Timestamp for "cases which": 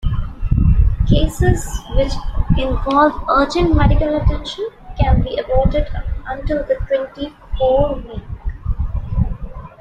1.07-2.11